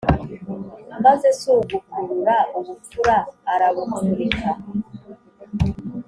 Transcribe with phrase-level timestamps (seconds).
[1.03, 3.15] maze si ugukurura ubupfura
[3.53, 4.49] arabupfurika.